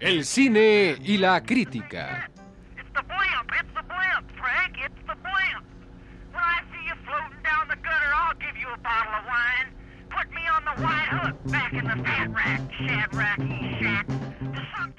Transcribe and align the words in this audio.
El 0.00 0.24
cine 0.24 0.96
y 1.04 1.18
la 1.18 1.42
crítica. 1.42 2.29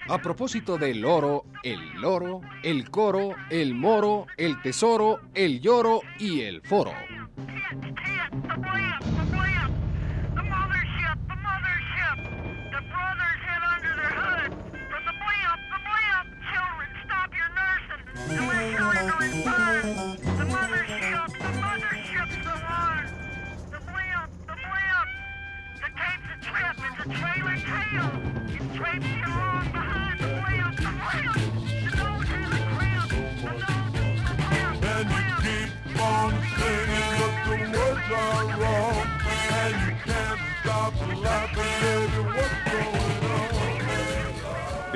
A 0.10 0.18
propósito 0.18 0.78
del 0.78 1.06
oro, 1.06 1.46
el 1.64 1.80
loro, 2.02 2.42
el 2.64 2.90
coro, 2.90 3.36
el 3.50 3.74
moro, 3.74 4.28
el 4.38 4.62
tesoro, 4.62 5.20
el 5.34 5.62
lloro 5.62 6.02
y 6.20 6.42
el 6.42 6.62
foro. 6.62 6.92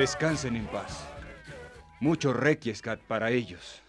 Descansen 0.06 0.56
en 0.56 0.68
paz. 0.68 1.10
Mucho 2.00 2.32
requiescat 2.32 3.00
para 3.08 3.32
ellos. 3.32 3.82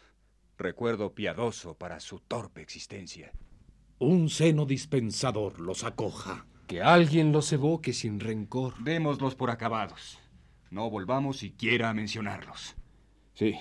Recuerdo 0.56 1.14
piadoso 1.14 1.74
para 1.74 2.00
su 2.00 2.20
torpe 2.20 2.62
existencia. 2.62 3.32
Un 3.98 4.30
seno 4.30 4.64
dispensador 4.64 5.60
los 5.60 5.84
acoja. 5.84 6.46
Que 6.68 6.80
alguien 6.80 7.32
los 7.32 7.52
evoque 7.52 7.92
sin 7.92 8.18
rencor. 8.18 8.82
Démoslos 8.82 9.34
por 9.34 9.50
acabados. 9.50 10.18
No 10.70 10.88
volvamos 10.88 11.36
siquiera 11.36 11.90
a 11.90 11.92
mencionarlos. 11.92 12.76
Sí, 13.34 13.56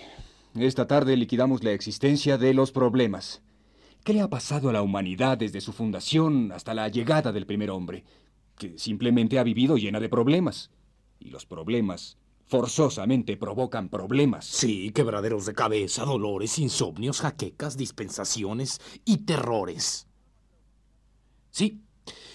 esta 0.56 0.88
tarde 0.88 1.18
liquidamos 1.18 1.62
la 1.62 1.74
existencia 1.74 2.38
de 2.38 2.54
los 2.54 2.72
problemas. 2.72 3.44
¿Qué 4.06 4.14
le 4.14 4.22
ha 4.22 4.30
pasado 4.30 4.70
a 4.70 4.72
la 4.72 4.82
humanidad 4.82 5.38
desde 5.38 5.60
su 5.60 5.74
fundación 5.74 6.54
hasta 6.54 6.74
la 6.74 6.88
llegada 6.88 7.34
del 7.34 7.48
primer 7.48 7.70
hombre? 7.70 8.06
Que 8.58 8.80
simplemente 8.80 9.40
ha 9.40 9.44
vivido 9.44 9.76
llena 9.76 10.00
de 10.00 10.08
problemas. 10.08 10.72
Y 11.20 11.32
los 11.32 11.46
problemas 11.46 12.18
forzosamente 12.46 13.38
provocan 13.38 13.90
problemas. 13.90 14.46
Sí, 14.46 14.92
quebraderos 14.92 15.46
de 15.46 15.54
cabeza, 15.54 16.06
dolores, 16.06 16.60
insomnios, 16.60 17.22
jaquecas, 17.22 17.78
dispensaciones 17.78 18.80
y 19.04 19.18
terrores. 19.18 20.08
Sí, 21.50 21.82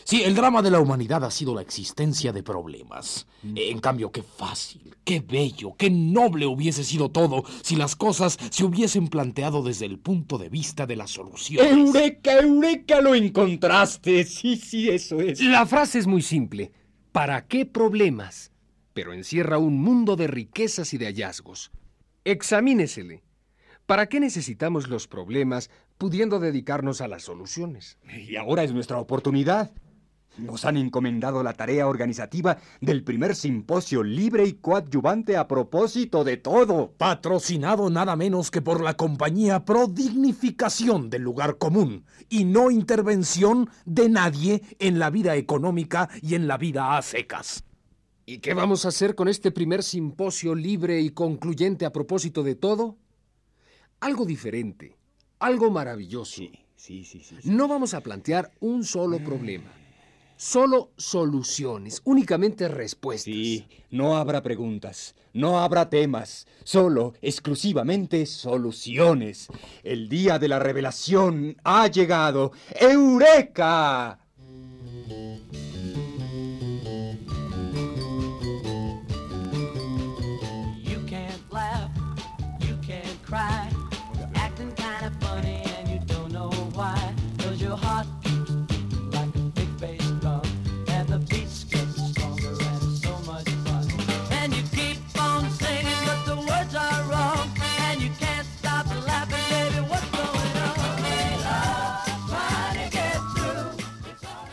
sí, 0.05 0.23
el 0.23 0.35
drama 0.35 0.63
de 0.63 0.71
la 0.71 0.81
humanidad 0.81 1.25
ha 1.25 1.31
sido 1.31 1.55
la 1.55 1.63
existencia 1.63 2.33
de 2.33 2.43
problemas. 2.43 3.27
En 3.55 3.79
cambio, 3.79 4.11
qué 4.11 4.23
fácil, 4.23 4.97
qué 5.05 5.21
bello, 5.21 5.75
qué 5.77 5.91
noble 5.91 6.47
hubiese 6.47 6.85
sido 6.85 7.11
todo 7.11 7.45
si 7.63 7.77
las 7.77 7.97
cosas 7.97 8.37
se 8.51 8.65
hubiesen 8.65 9.09
planteado 9.09 9.63
desde 9.63 9.87
el 9.87 9.99
punto 9.99 10.39
de 10.39 10.49
vista 10.49 10.87
de 10.87 10.97
la 10.97 11.07
solución. 11.07 11.67
¡Eureka, 11.67 12.33
eureka! 12.41 13.01
Lo 13.01 13.15
encontraste. 13.15 14.25
Sí, 14.25 14.57
sí, 14.57 14.89
eso 14.89 15.21
es. 15.21 15.41
La 15.41 15.67
frase 15.67 15.99
es 15.99 16.07
muy 16.07 16.23
simple. 16.23 16.73
¿Para 17.13 17.47
qué 17.47 17.67
problemas? 17.67 18.50
Pero 19.01 19.15
encierra 19.15 19.57
un 19.57 19.81
mundo 19.81 20.15
de 20.15 20.27
riquezas 20.27 20.93
y 20.93 20.99
de 20.99 21.07
hallazgos. 21.07 21.71
Examínesele. 22.25 23.23
¿Para 23.87 24.11
qué 24.11 24.21
necesitamos 24.21 24.89
los 24.89 25.09
problemas 25.09 25.71
pudiendo 25.97 26.39
dedicarnos 26.39 27.01
a 27.01 27.09
las 27.09 27.23
soluciones? 27.23 27.97
Y 28.29 28.37
ahora 28.37 28.63
es 28.63 28.75
nuestra 28.75 28.99
oportunidad. 28.99 29.73
Nos 30.37 30.67
han 30.67 30.77
encomendado 30.77 31.43
la 31.43 31.55
tarea 31.55 31.87
organizativa 31.87 32.59
del 32.83 33.03
primer 33.03 33.35
simposio 33.35 34.03
libre 34.03 34.45
y 34.45 34.53
coadyuvante 34.53 35.39
a 35.39 35.49
propósito 35.49 36.23
de 36.23 36.37
todo. 36.37 36.93
Patrocinado 36.99 37.89
nada 37.89 38.17
menos 38.17 38.51
que 38.51 38.61
por 38.61 38.83
la 38.83 38.99
compañía 38.99 39.65
Pro 39.65 39.87
Dignificación 39.87 41.09
del 41.09 41.23
lugar 41.23 41.57
común 41.57 42.05
y 42.29 42.45
no 42.45 42.71
intervención 42.71 43.71
de 43.87 44.11
nadie 44.11 44.61
en 44.79 44.99
la 44.99 45.09
vida 45.09 45.37
económica 45.37 46.11
y 46.21 46.35
en 46.35 46.47
la 46.47 46.59
vida 46.59 46.99
a 46.99 47.01
secas. 47.01 47.65
¿Y 48.31 48.39
qué 48.39 48.55
vamos 48.55 48.85
a 48.85 48.91
hacer 48.91 49.17
con 49.17 49.27
este 49.27 49.51
primer 49.51 49.83
simposio 49.83 50.55
libre 50.55 51.01
y 51.01 51.11
concluyente 51.11 51.85
a 51.85 51.91
propósito 51.91 52.45
de 52.45 52.55
todo? 52.55 52.97
Algo 53.99 54.25
diferente, 54.25 54.97
algo 55.41 55.69
maravilloso. 55.69 56.37
Sí, 56.37 56.53
sí, 56.77 57.05
sí, 57.05 57.25
sí. 57.25 57.35
No 57.43 57.67
vamos 57.67 57.93
a 57.93 58.03
plantear 58.03 58.53
un 58.61 58.85
solo 58.85 59.19
problema, 59.19 59.73
solo 60.37 60.93
soluciones, 60.97 62.03
únicamente 62.05 62.69
respuestas. 62.69 63.25
Sí, 63.25 63.67
no 63.91 64.17
habrá 64.17 64.45
preguntas, 64.45 65.17
no 65.33 65.59
habrá 65.59 65.91
temas, 65.91 66.47
solo, 66.63 67.15
exclusivamente 67.23 68.27
soluciones. 68.27 69.49
El 69.83 70.09
día 70.09 70.39
de 70.39 70.47
la 70.47 70.61
revelación 70.61 71.57
ha 71.65 71.89
llegado. 71.89 72.53
¡Eureka! 72.81 74.21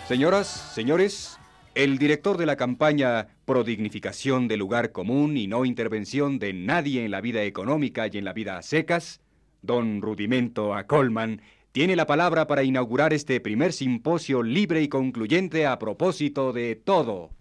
Señoras, 0.07 0.47
señores, 0.73 1.37
el 1.75 1.97
director 1.97 2.37
de 2.37 2.45
la 2.45 2.55
campaña 2.55 3.27
Prodignificación 3.43 4.47
del 4.47 4.59
lugar 4.59 4.93
común 4.93 5.35
y 5.35 5.47
no 5.47 5.65
intervención 5.65 6.39
de 6.39 6.53
nadie 6.53 7.03
en 7.03 7.11
la 7.11 7.19
vida 7.19 7.43
económica 7.43 8.07
y 8.07 8.17
en 8.17 8.23
la 8.23 8.31
vida 8.31 8.57
a 8.57 8.61
secas, 8.61 9.19
don 9.61 10.01
Rudimento 10.01 10.73
a 10.73 10.87
Colman, 10.87 11.41
tiene 11.73 11.97
la 11.97 12.07
palabra 12.07 12.47
para 12.47 12.63
inaugurar 12.63 13.11
este 13.11 13.41
primer 13.41 13.73
simposio 13.73 14.43
libre 14.43 14.81
y 14.81 14.87
concluyente 14.87 15.67
a 15.67 15.77
propósito 15.77 16.53
de 16.53 16.77
todo. 16.77 17.31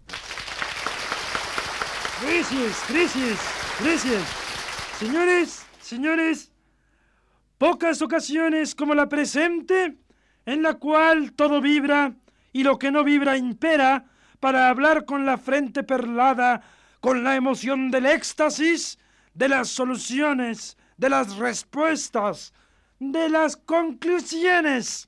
Gracias, 2.20 2.84
gracias, 2.88 3.78
gracias. 3.80 4.22
Señores, 4.98 5.66
señores, 5.80 6.52
pocas 7.58 8.02
ocasiones 8.02 8.74
como 8.74 8.96
la 8.96 9.08
presente, 9.08 9.96
en 10.44 10.62
la 10.62 10.74
cual 10.74 11.32
todo 11.32 11.60
vibra 11.60 12.16
y 12.56 12.62
lo 12.62 12.78
que 12.78 12.90
no 12.90 13.04
vibra 13.04 13.36
impera, 13.36 14.06
para 14.40 14.70
hablar 14.70 15.04
con 15.04 15.26
la 15.26 15.36
frente 15.36 15.82
perlada, 15.82 16.62
con 17.00 17.22
la 17.22 17.36
emoción 17.36 17.90
del 17.90 18.06
éxtasis, 18.06 18.98
de 19.34 19.50
las 19.50 19.68
soluciones, 19.68 20.78
de 20.96 21.10
las 21.10 21.36
respuestas, 21.36 22.54
de 22.98 23.28
las 23.28 23.58
conclusiones. 23.58 25.06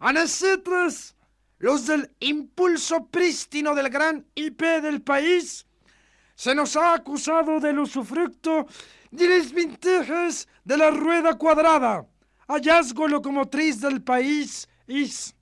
A 0.00 0.12
nosotros, 0.12 1.14
los 1.58 1.86
del 1.86 2.10
impulso 2.18 3.06
prístino 3.06 3.76
del 3.76 3.88
gran 3.88 4.26
IP 4.34 4.60
del 4.82 5.02
país, 5.02 5.64
se 6.34 6.52
nos 6.52 6.74
ha 6.74 6.94
acusado 6.94 7.60
del 7.60 7.78
usufructo 7.78 8.66
de 9.12 9.38
las 9.38 9.52
ventajas 9.52 10.48
de 10.64 10.76
la 10.76 10.90
rueda 10.90 11.38
cuadrada, 11.38 12.08
hallazgo 12.48 13.06
locomotriz 13.06 13.80
del 13.80 14.02
país 14.02 14.68
es 14.88 15.36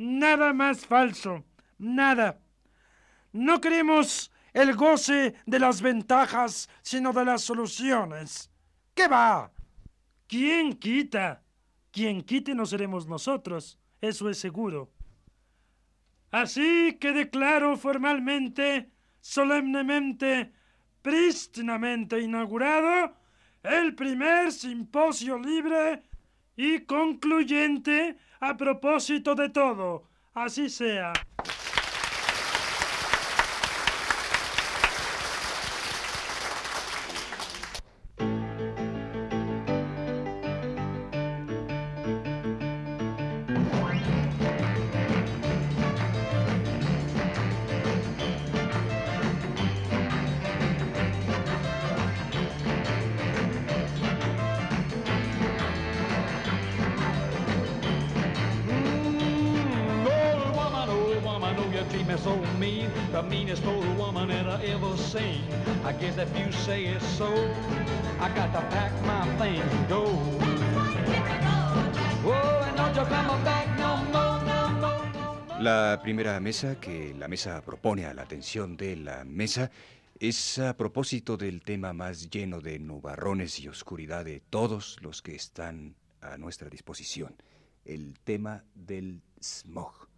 nada 0.00 0.54
más 0.54 0.86
falso, 0.86 1.44
nada. 1.78 2.40
No 3.32 3.60
queremos 3.60 4.32
el 4.54 4.74
goce 4.74 5.34
de 5.44 5.58
las 5.58 5.82
ventajas, 5.82 6.68
sino 6.80 7.12
de 7.12 7.24
las 7.24 7.42
soluciones. 7.42 8.50
¿Qué 8.94 9.06
va? 9.08 9.52
¿Quién 10.26 10.72
quita? 10.72 11.42
Quien 11.90 12.22
quite 12.22 12.54
no 12.54 12.64
seremos 12.64 13.06
nosotros, 13.06 13.78
eso 14.00 14.30
es 14.30 14.38
seguro. 14.38 14.90
Así 16.30 16.96
que 16.98 17.12
declaro 17.12 17.76
formalmente, 17.76 18.90
solemnemente, 19.20 20.52
prístinamente 21.02 22.20
inaugurado 22.20 23.16
el 23.62 23.94
primer 23.94 24.50
simposio 24.52 25.38
libre 25.38 26.02
y 26.60 26.80
concluyente 26.80 28.18
a 28.38 28.54
propósito 28.58 29.34
de 29.34 29.48
todo. 29.48 30.04
Así 30.34 30.68
sea. 30.68 31.14
The 63.12 63.22
meanest 63.22 63.66
old 63.66 63.98
woman 63.98 64.28
that 64.28 64.46
I 64.46 64.64
ever 64.66 64.96
seen. 64.96 65.42
I 65.84 65.92
guess 65.92 66.16
if 66.16 66.30
you 66.38 66.52
say 66.52 66.96
so, 67.18 67.28
I 68.20 68.28
got 68.34 68.52
to 68.52 68.60
pack 68.70 68.92
my 69.04 69.26
things 69.38 69.72
and 69.72 69.88
go. 69.88 70.06
La 75.60 76.00
primera 76.02 76.40
mesa 76.40 76.76
que 76.80 77.14
la 77.18 77.28
mesa 77.28 77.60
propone 77.62 78.06
a 78.06 78.14
la 78.14 78.22
atención 78.22 78.76
de 78.76 78.96
la 78.96 79.24
mesa 79.24 79.70
es 80.18 80.58
a 80.58 80.76
propósito 80.76 81.36
del 81.36 81.62
tema 81.62 81.92
más 81.92 82.30
lleno 82.30 82.60
de 82.60 82.78
nubarrones 82.78 83.58
y 83.60 83.68
oscuridad 83.68 84.24
de 84.24 84.40
todos 84.40 84.98
los 85.02 85.20
que 85.20 85.34
están 85.34 85.96
a 86.20 86.38
nuestra 86.38 86.68
disposición, 86.68 87.34
el 87.84 88.18
tema 88.20 88.64
del 88.74 89.22
smog. 89.40 90.09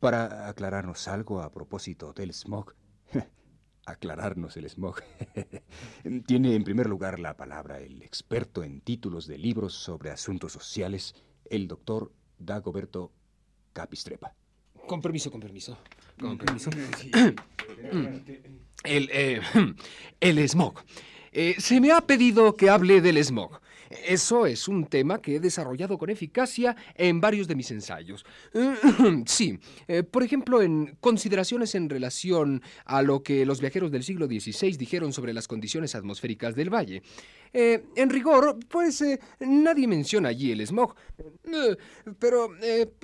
Para 0.00 0.48
aclararnos 0.48 1.06
algo 1.08 1.42
a 1.42 1.52
propósito 1.52 2.12
del 2.12 2.32
smog, 2.32 2.74
aclararnos 3.86 4.56
el 4.56 4.68
smog, 4.68 4.96
tiene 6.26 6.54
en 6.54 6.64
primer 6.64 6.88
lugar 6.88 7.18
la 7.18 7.36
palabra 7.36 7.80
el 7.80 8.02
experto 8.02 8.64
en 8.64 8.80
títulos 8.80 9.26
de 9.26 9.38
libros 9.38 9.74
sobre 9.74 10.10
asuntos 10.10 10.52
sociales, 10.52 11.14
el 11.50 11.68
doctor 11.68 12.12
Dagoberto 12.38 13.12
Capistrepa. 13.72 14.34
Con 14.86 15.02
permiso, 15.02 15.30
con 15.30 15.40
permiso. 15.40 15.76
Con 16.18 16.38
permiso. 16.38 16.70
El, 18.84 19.10
eh, 19.12 19.40
el 20.20 20.48
smog. 20.48 20.80
Eh, 21.32 21.56
se 21.58 21.80
me 21.80 21.92
ha 21.92 22.00
pedido 22.00 22.54
que 22.56 22.70
hable 22.70 23.00
del 23.00 23.22
smog. 23.22 23.60
Eso 23.90 24.46
es 24.46 24.68
un 24.68 24.86
tema 24.86 25.20
que 25.20 25.36
he 25.36 25.40
desarrollado 25.40 25.98
con 25.98 26.10
eficacia 26.10 26.76
en 26.94 27.20
varios 27.20 27.48
de 27.48 27.54
mis 27.54 27.70
ensayos. 27.70 28.24
Sí, 29.26 29.58
eh, 29.88 30.02
por 30.02 30.22
ejemplo, 30.22 30.62
en 30.62 30.96
consideraciones 31.00 31.74
en 31.74 31.88
relación 31.88 32.62
a 32.84 33.02
lo 33.02 33.22
que 33.22 33.44
los 33.46 33.60
viajeros 33.60 33.90
del 33.90 34.02
siglo 34.02 34.26
XVI 34.26 34.76
dijeron 34.76 35.12
sobre 35.12 35.32
las 35.32 35.48
condiciones 35.48 35.94
atmosféricas 35.94 36.54
del 36.54 36.72
valle. 36.72 37.02
Eh, 37.52 37.84
en 37.94 38.10
rigor, 38.10 38.58
pues 38.68 39.00
eh, 39.00 39.20
nadie 39.40 39.86
menciona 39.86 40.30
allí 40.30 40.52
el 40.52 40.66
smog. 40.66 40.94
Pero 42.18 42.50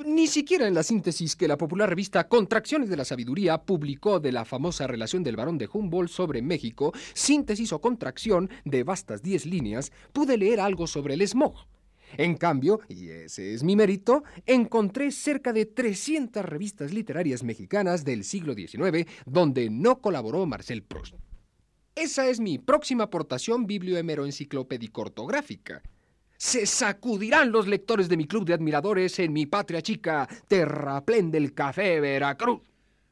ni 0.05 0.27
siquiera 0.27 0.67
en 0.67 0.75
la 0.75 0.83
síntesis 0.83 1.37
que 1.37 1.49
la 1.49 1.57
popular 1.57 1.89
revista 1.89 2.29
Contracciones 2.29 2.89
de 2.89 2.97
la 2.97 3.05
Sabiduría 3.05 3.59
publicó 3.59 4.21
de 4.21 4.33
la 4.33 4.45
famosa 4.45 4.87
relación 4.87 5.23
del 5.23 5.37
barón 5.37 5.59
de 5.59 5.69
Humboldt 5.73 6.11
sobre 6.11 6.43
México, 6.43 6.93
síntesis 7.15 7.73
o 7.73 7.81
contracción 7.81 8.51
de 8.65 8.85
vastas 8.85 9.23
10 9.23 9.47
líneas, 9.47 9.93
pude 10.13 10.37
leer 10.37 10.61
algo 10.61 10.72
sobre 10.87 11.15
el 11.15 11.27
smog. 11.27 11.55
En 12.17 12.37
cambio, 12.37 12.81
y 12.89 13.09
ese 13.09 13.55
es 13.55 13.63
mi 13.63 13.77
mérito, 13.77 14.23
encontré 14.47 15.11
cerca 15.11 15.53
de 15.53 15.67
300 15.67 16.45
revistas 16.45 16.93
literarias 16.93 17.43
mexicanas 17.43 18.05
del 18.05 18.25
siglo 18.25 18.55
XIX 18.55 19.09
donde 19.25 19.71
no 19.71 20.01
colaboró 20.01 20.45
Marcel 20.47 20.83
Proust. 20.83 21.15
Esa 21.95 22.29
es 22.29 22.41
mi 22.41 22.59
próxima 22.59 23.05
aportación 23.05 23.67
bibliohemero-enciclopédico 23.67 25.03
ortográfica. 25.03 25.83
Se 26.37 26.67
sacudirán 26.67 27.53
los 27.53 27.67
lectores 27.67 28.09
de 28.09 28.17
mi 28.17 28.27
club 28.27 28.45
de 28.45 28.55
admiradores 28.55 29.19
en 29.19 29.33
mi 29.33 29.47
patria 29.47 29.83
chica, 29.83 30.29
terraplén 30.49 31.31
del 31.31 31.55
café 31.55 32.01
Veracruz. 32.01 32.63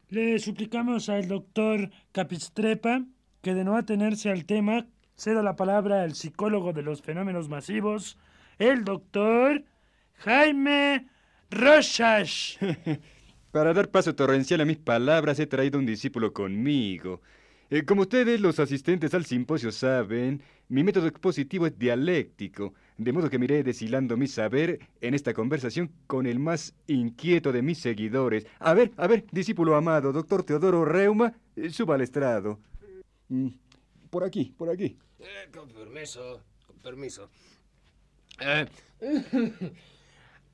Le 0.08 0.38
suplicamos 0.40 1.08
al 1.08 1.28
doctor 1.28 1.90
Capistrepa 2.10 3.04
que 3.42 3.54
de 3.54 3.64
no 3.64 3.76
atenerse 3.76 4.30
al 4.30 4.44
tema 4.44 4.86
ceda 5.20 5.42
la 5.42 5.54
palabra 5.54 6.02
al 6.02 6.14
psicólogo 6.14 6.72
de 6.72 6.82
los 6.82 7.02
fenómenos 7.02 7.50
masivos, 7.50 8.16
el 8.58 8.84
doctor 8.84 9.62
Jaime 10.14 11.08
Rochas. 11.50 12.58
Para 13.52 13.74
dar 13.74 13.90
paso 13.90 14.14
torrencial 14.14 14.62
a 14.62 14.64
mis 14.64 14.78
palabras, 14.78 15.38
he 15.38 15.46
traído 15.46 15.78
un 15.78 15.84
discípulo 15.84 16.32
conmigo. 16.32 17.20
Eh, 17.68 17.84
como 17.84 18.02
ustedes, 18.02 18.40
los 18.40 18.60
asistentes 18.60 19.12
al 19.12 19.26
simposio, 19.26 19.70
saben, 19.72 20.42
mi 20.68 20.84
método 20.84 21.06
expositivo 21.06 21.66
es 21.66 21.78
dialéctico, 21.78 22.72
de 22.96 23.12
modo 23.12 23.28
que 23.28 23.38
me 23.38 23.44
iré 23.44 23.62
deshilando 23.62 24.16
mi 24.16 24.26
saber 24.26 24.78
en 25.02 25.12
esta 25.12 25.34
conversación 25.34 25.92
con 26.06 26.26
el 26.26 26.38
más 26.38 26.74
inquieto 26.86 27.52
de 27.52 27.60
mis 27.60 27.78
seguidores. 27.78 28.46
A 28.58 28.72
ver, 28.72 28.92
a 28.96 29.06
ver, 29.06 29.26
discípulo 29.32 29.76
amado, 29.76 30.12
doctor 30.12 30.44
Teodoro 30.44 30.86
Reuma, 30.86 31.34
eh, 31.56 31.68
suba 31.68 31.96
al 31.96 32.00
estrado. 32.00 32.58
Mm, 33.28 33.48
Por 34.10 34.24
aquí, 34.24 34.54
por 34.56 34.70
aquí. 34.70 34.98
Eh, 35.20 35.50
con 35.52 35.68
permiso, 35.68 36.42
con 36.66 36.78
permiso. 36.78 37.30
Eh, 38.40 38.66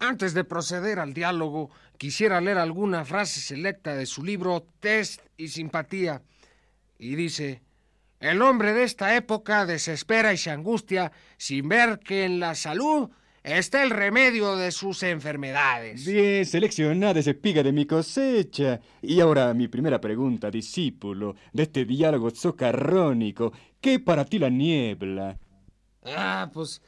antes 0.00 0.34
de 0.34 0.42
proceder 0.42 0.98
al 0.98 1.14
diálogo, 1.14 1.70
quisiera 1.96 2.40
leer 2.40 2.58
alguna 2.58 3.04
frase 3.04 3.40
selecta 3.40 3.94
de 3.94 4.06
su 4.06 4.24
libro 4.24 4.66
Test 4.80 5.20
y 5.36 5.48
Simpatía. 5.48 6.22
Y 6.98 7.14
dice, 7.14 7.62
el 8.18 8.42
hombre 8.42 8.72
de 8.72 8.82
esta 8.82 9.14
época 9.14 9.66
desespera 9.66 10.32
y 10.32 10.36
se 10.36 10.50
angustia 10.50 11.12
sin 11.36 11.68
ver 11.68 12.00
que 12.00 12.24
en 12.24 12.40
la 12.40 12.56
salud 12.56 13.10
está 13.46 13.82
el 13.84 13.90
remedio 13.90 14.56
de 14.56 14.72
sus 14.72 15.02
enfermedades. 15.04 16.04
Bien 16.04 16.44
seleccionada 16.44 17.20
esa 17.20 17.30
espiga 17.30 17.62
de 17.62 17.72
mi 17.72 17.86
cosecha. 17.86 18.80
Y 19.00 19.20
ahora 19.20 19.54
mi 19.54 19.68
primera 19.68 20.00
pregunta, 20.00 20.50
discípulo, 20.50 21.36
de 21.52 21.62
este 21.62 21.84
diálogo 21.84 22.30
socarrónico. 22.30 23.52
¿Qué 23.80 24.00
para 24.00 24.24
ti 24.24 24.40
la 24.40 24.50
niebla? 24.50 25.38
Ah, 26.04 26.50
pues 26.52 26.82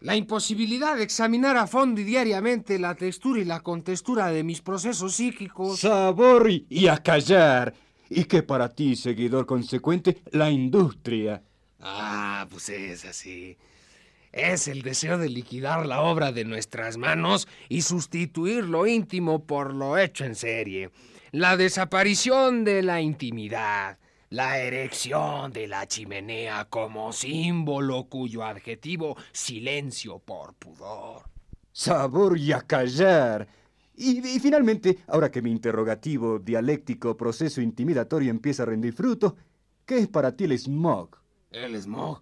la 0.00 0.14
imposibilidad 0.14 0.96
de 0.96 1.02
examinar 1.02 1.56
a 1.56 1.66
fondo 1.66 2.00
y 2.00 2.04
diariamente 2.04 2.78
la 2.78 2.94
textura 2.94 3.40
y 3.40 3.44
la 3.44 3.60
contextura 3.60 4.28
de 4.28 4.44
mis 4.44 4.62
procesos 4.62 5.14
psíquicos. 5.14 5.80
Sabor 5.80 6.48
y, 6.48 6.66
y 6.70 6.86
a 6.86 6.98
callar. 6.98 7.74
¿Y 8.08 8.24
qué 8.24 8.44
para 8.44 8.68
ti, 8.68 8.94
seguidor 8.94 9.46
consecuente, 9.46 10.22
la 10.30 10.48
industria? 10.50 11.42
Ah, 11.80 12.46
pues 12.48 12.68
es 12.68 13.04
así. 13.04 13.56
Es 14.32 14.68
el 14.68 14.82
deseo 14.82 15.18
de 15.18 15.28
liquidar 15.28 15.86
la 15.86 16.02
obra 16.02 16.32
de 16.32 16.44
nuestras 16.44 16.98
manos 16.98 17.48
y 17.68 17.82
sustituir 17.82 18.64
lo 18.64 18.86
íntimo 18.86 19.44
por 19.44 19.72
lo 19.72 19.96
hecho 19.96 20.24
en 20.24 20.34
serie. 20.34 20.90
La 21.32 21.56
desaparición 21.56 22.64
de 22.64 22.82
la 22.82 23.00
intimidad. 23.00 23.98
La 24.30 24.58
erección 24.58 25.52
de 25.52 25.66
la 25.66 25.86
chimenea 25.86 26.66
como 26.66 27.14
símbolo 27.14 28.04
cuyo 28.04 28.44
adjetivo 28.44 29.16
silencio 29.32 30.18
por 30.18 30.54
pudor. 30.54 31.22
Sabor 31.72 32.36
y 32.36 32.52
a 32.52 32.60
callar. 32.60 33.48
Y, 33.96 34.18
y 34.18 34.38
finalmente, 34.38 34.98
ahora 35.06 35.30
que 35.30 35.40
mi 35.40 35.50
interrogativo 35.50 36.38
dialéctico 36.38 37.16
proceso 37.16 37.62
intimidatorio 37.62 38.30
empieza 38.30 38.64
a 38.64 38.66
rendir 38.66 38.92
fruto, 38.92 39.36
¿qué 39.86 39.98
es 39.98 40.08
para 40.08 40.36
ti 40.36 40.44
el 40.44 40.58
smog? 40.58 41.16
El 41.50 41.80
smog. 41.80 42.20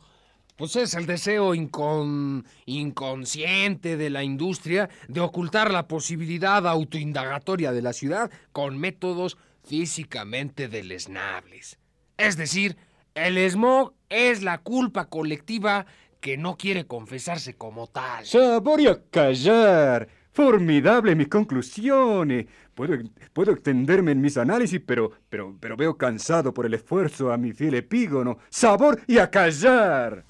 Pues 0.57 0.75
es 0.77 0.95
el 0.95 1.05
deseo 1.05 1.55
incon- 1.55 2.45
inconsciente 2.65 3.97
de 3.97 4.11
la 4.11 4.23
industria 4.25 4.89
de 5.07 5.21
ocultar 5.21 5.71
la 5.71 5.87
posibilidad 5.87 6.67
autoindagatoria 6.67 7.73
de 7.73 7.83
la 7.83 7.93
ciudad 7.93 8.31
con 8.53 8.79
métodos 8.79 9.37
físicamente 9.65 10.69
deleznables. 10.69 11.79
Es 12.17 12.37
decir, 12.37 12.77
el 13.15 13.37
smog 13.51 13.93
es 14.09 14.43
la 14.43 14.59
culpa 14.59 15.11
colectiva 15.11 15.87
que 16.21 16.37
no 16.39 16.57
quiere 16.57 16.87
confesarse 16.87 17.55
como 17.55 17.87
tal. 17.87 18.25
Y 18.25 18.87
a 18.87 19.01
callar. 19.11 20.09
Formidable 20.37 21.15
mis 21.15 21.29
conclusiones. 21.29 22.45
Puedo, 22.75 22.95
puedo 23.33 23.53
extenderme 23.53 24.13
en 24.13 24.21
mis 24.21 24.37
análisis, 24.37 24.83
pero, 24.85 25.11
pero, 25.31 25.57
pero 25.59 25.79
veo 25.79 25.97
cansado 25.97 26.53
por 26.53 26.67
el 26.67 26.75
esfuerzo 26.75 27.33
a 27.33 27.39
mi 27.39 27.55
fiel 27.55 27.73
epígono. 27.73 28.37
Sabor 28.51 29.01
y 29.07 29.17
a 29.17 29.31
callar. 29.31 30.27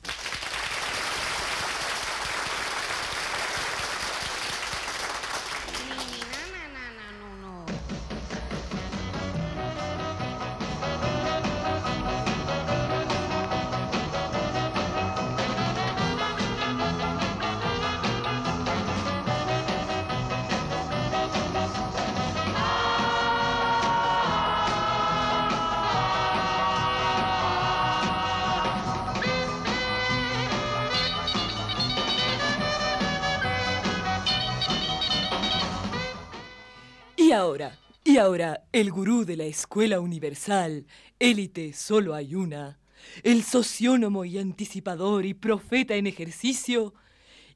Ahora, 37.36 37.78
y 38.02 38.16
ahora, 38.18 38.64
el 38.72 38.90
gurú 38.90 39.24
de 39.24 39.36
la 39.36 39.44
escuela 39.44 40.00
universal, 40.00 40.86
élite 41.18 41.72
solo 41.72 42.14
hay 42.14 42.34
una, 42.34 42.78
el 43.22 43.42
sociónomo 43.42 44.24
y 44.24 44.38
anticipador 44.38 45.26
y 45.26 45.34
profeta 45.34 45.94
en 45.94 46.06
ejercicio, 46.06 46.94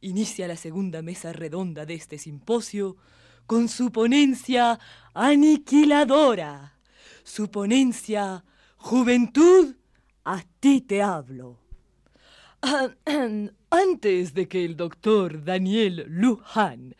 inicia 0.00 0.46
la 0.48 0.56
segunda 0.56 1.02
mesa 1.02 1.32
redonda 1.32 1.86
de 1.86 1.94
este 1.94 2.18
simposio 2.18 2.96
con 3.46 3.68
su 3.68 3.90
ponencia 3.90 4.78
aniquiladora, 5.14 6.78
su 7.24 7.50
ponencia 7.50 8.44
Juventud, 8.76 9.76
a 10.24 10.42
ti 10.60 10.80
te 10.82 11.02
hablo. 11.02 11.58
Ah, 12.62 12.90
Antes 13.70 14.34
de 14.34 14.46
que 14.46 14.64
el 14.66 14.76
doctor 14.76 15.44
Daniel 15.44 16.04
Luján 16.08 16.94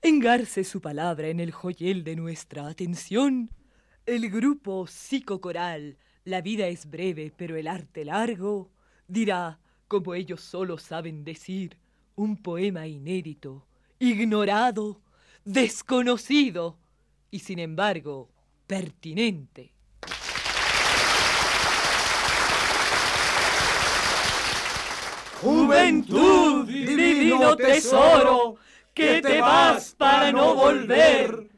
engarce 0.00 0.64
su 0.64 0.80
palabra 0.80 1.28
en 1.28 1.40
el 1.40 1.52
joyel 1.52 2.04
de 2.04 2.16
nuestra 2.16 2.68
atención, 2.68 3.50
el 4.06 4.30
grupo 4.30 4.86
psicocoral 4.86 5.98
La 6.24 6.40
vida 6.40 6.68
es 6.68 6.88
breve 6.88 7.30
pero 7.36 7.56
el 7.56 7.68
arte 7.68 8.06
largo 8.06 8.70
dirá, 9.06 9.58
como 9.88 10.14
ellos 10.14 10.40
solo 10.40 10.78
saben 10.78 11.22
decir, 11.22 11.76
un 12.16 12.38
poema 12.38 12.86
inédito, 12.86 13.66
ignorado, 13.98 15.02
desconocido 15.44 16.78
y 17.30 17.40
sin 17.40 17.58
embargo 17.58 18.30
pertinente. 18.66 19.73
Juventud, 25.44 26.66
divino 26.66 27.54
tesoro, 27.54 28.56
que 28.94 29.20
te 29.20 29.42
vas 29.42 29.94
para 29.98 30.32
no 30.32 30.54
volver. 30.54 31.50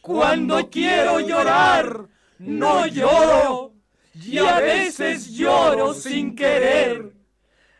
Cuando 0.00 0.70
quiero 0.70 1.18
llorar, 1.18 2.06
no 2.38 2.86
lloro, 2.86 3.72
y 4.14 4.38
a 4.38 4.60
veces 4.60 5.32
lloro 5.32 5.92
sin 5.92 6.36
querer. 6.36 7.12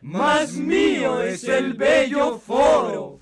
Más 0.01 0.55
mío 0.55 1.23
es 1.23 1.45
el 1.45 1.75
bello 1.75 2.41
foro. 2.41 3.21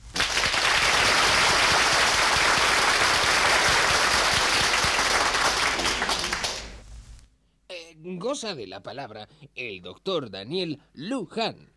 Eh, 7.69 7.97
goza 7.99 8.55
de 8.55 8.67
la 8.67 8.83
palabra 8.83 9.29
el 9.55 9.83
doctor 9.83 10.31
Daniel 10.31 10.81
Luján. 10.95 11.71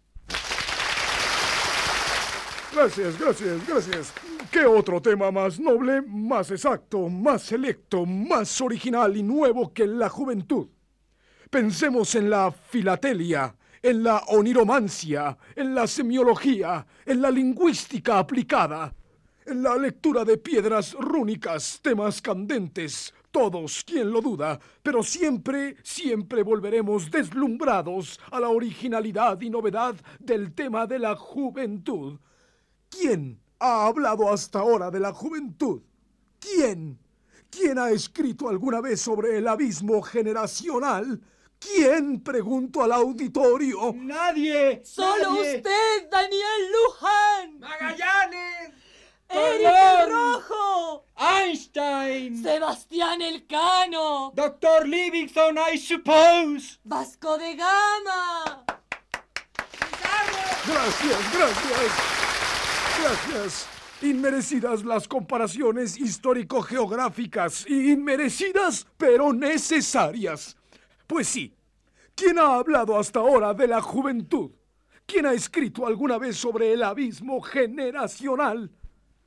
Gracias, 2.75 3.20
gracias, 3.20 3.68
gracias. 3.68 4.13
¿Qué 4.51 4.65
otro 4.65 5.00
tema 5.00 5.30
más 5.30 5.60
noble, 5.60 6.01
más 6.01 6.50
exacto, 6.50 7.08
más 7.08 7.44
selecto, 7.44 8.03
más 8.03 8.62
original 8.62 9.15
y 9.15 9.22
nuevo 9.22 9.72
que 9.72 9.86
la 9.86 10.10
juventud? 10.10 10.68
Pensemos 11.51 12.15
en 12.15 12.32
la 12.32 12.51
filatelia, 12.51 13.56
en 13.80 14.01
la 14.01 14.24
oniromancia, 14.30 15.38
en 15.56 15.75
la 15.75 15.86
semiología, 15.86 16.84
en 17.06 17.22
la 17.22 17.30
lingüística 17.30 18.18
aplicada, 18.18 18.92
en 19.46 19.62
la 19.62 19.77
lectura 19.77 20.25
de 20.25 20.39
piedras 20.39 20.94
rúnicas, 20.94 21.80
temas 21.80 22.24
candentes, 22.24 23.13
todos, 23.30 23.84
quien 23.84 24.12
lo 24.12 24.20
duda, 24.20 24.60
pero 24.82 25.03
siempre, 25.03 25.75
siempre 25.84 26.42
volveremos 26.42 27.12
deslumbrados 27.12 28.20
a 28.32 28.39
la 28.39 28.50
originalidad 28.50 29.39
y 29.42 29.51
novedad 29.51 29.96
del 30.20 30.53
tema 30.53 30.88
de 30.88 30.98
la 30.98 31.15
juventud. 31.15 32.18
¿Quién 32.94 33.42
ha 33.60 33.88
hablado 33.88 34.32
hasta 34.32 34.60
ahora 34.60 34.92
de 34.92 35.00
la 35.00 35.12
juventud? 35.14 35.82
¿Quién? 36.40 37.00
¿Quién 37.50 37.80
ha 37.80 37.90
escrito 37.90 38.50
alguna 38.50 38.82
vez 38.82 39.02
sobre 39.02 39.38
el 39.38 39.48
abismo 39.48 40.02
generacional? 40.02 41.20
¿Quién? 41.60 42.22
Pregunto 42.24 42.84
al 42.84 42.92
auditorio. 42.92 43.94
¡Nadie! 43.96 44.84
¡Solo 44.86 45.34
¡Nadie! 45.34 45.58
usted, 45.58 46.10
Daniel 46.12 46.72
Luján! 46.72 47.60
¡Magallanes! 47.60 48.74
¡Eric 49.30 50.10
Rojo! 50.10 51.06
¡Einstein! 51.16 52.44
¡Sebastián 52.44 53.22
Elcano! 53.22 54.34
¡Doctor 54.36 54.88
Livingston, 54.88 55.58
I 55.58 55.78
suppose! 55.78 56.80
¡Vasco 56.84 57.38
de 57.38 57.56
Gama! 57.56 58.66
Gracias, 60.66 61.34
gracias. 61.34 62.23
Gracias. 63.04 63.68
Inmerecidas 64.02 64.86
las 64.86 65.10
comparaciones 65.10 65.98
histórico-geográficas. 65.98 67.70
Inmerecidas, 67.70 68.88
pero 68.96 69.34
necesarias. 69.34 70.56
Pues 71.06 71.28
sí. 71.28 71.54
¿Quién 72.16 72.40
ha 72.40 72.56
hablado 72.56 72.98
hasta 72.98 73.20
ahora 73.20 73.54
de 73.54 73.68
la 73.68 73.82
juventud? 73.82 74.52
¿Quién 75.06 75.26
ha 75.26 75.34
escrito 75.34 75.86
alguna 75.86 76.18
vez 76.18 76.38
sobre 76.38 76.72
el 76.72 76.82
abismo 76.82 77.42
generacional? 77.42 78.72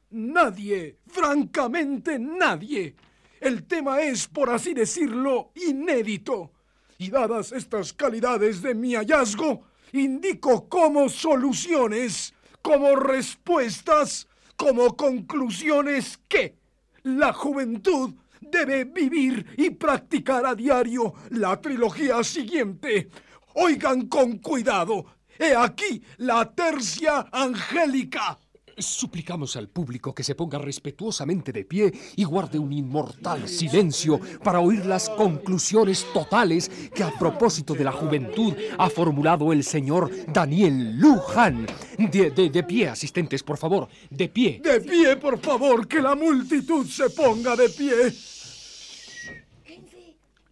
Nadie, 0.09 0.97
francamente 1.09 2.19
nadie. 2.19 2.97
El 3.41 3.67
tema 3.67 4.01
es, 4.01 4.27
por 4.27 4.49
así 4.49 4.73
decirlo, 4.73 5.51
inédito. 5.55 6.51
Y 6.97 7.11
dadas 7.11 7.53
estas 7.53 7.93
calidades 7.93 8.63
de 8.63 8.75
mi 8.75 8.95
hallazgo, 8.95 9.65
indico 9.93 10.67
como 10.67 11.11
soluciones, 11.11 12.33
como 12.67 12.97
respuestas, 12.97 14.27
como 14.57 14.97
conclusiones 14.97 16.19
que 16.27 16.57
la 17.05 17.33
juventud 17.33 18.13
debe 18.41 18.83
vivir 18.83 19.47
y 19.57 19.71
practicar 19.71 20.45
a 20.45 20.57
diario 20.57 21.15
la 21.31 21.61
trilogía 21.61 22.25
siguiente. 22.25 23.09
Oigan 23.55 24.09
con 24.09 24.39
cuidado. 24.39 25.07
He 25.39 25.55
aquí 25.55 26.03
la 26.17 26.53
tercia 26.53 27.29
angélica. 27.31 28.37
Suplicamos 28.79 29.57
al 29.57 29.69
público 29.71 30.15
que 30.15 30.23
se 30.23 30.35
ponga 30.35 30.59
respetuosamente 30.59 31.51
de 31.51 31.65
pie 31.65 31.91
y 32.15 32.25
guarde 32.25 32.59
un 32.59 32.73
inmortal 32.75 33.49
silencio 33.49 34.21
para 34.45 34.61
oír 34.61 34.85
las 34.85 35.09
conclusiones 35.09 36.05
totales 36.13 36.71
que 36.95 37.03
a 37.03 37.11
propósito 37.19 37.73
de 37.73 37.85
la 37.85 37.93
juventud 37.93 38.53
ha 38.77 38.91
formulado 38.91 39.51
el 39.53 39.65
señor 39.65 40.11
Daniel 40.31 40.99
Luján. 40.99 41.67
De, 41.97 42.31
de- 42.31 42.51
de 42.51 42.63
pie, 42.65 42.89
asistentes, 42.91 43.43
por 43.43 43.57
favor, 43.57 43.89
de 44.11 44.29
pie. 44.29 44.61
De 44.63 44.81
pie, 44.83 45.17
por 45.17 45.39
favor, 45.39 45.89
que 45.89 46.03
la 46.03 46.15
multitud 46.15 46.87
se 46.87 47.09
ponga 47.09 47.57
de 47.57 47.71
pie. 47.71 47.95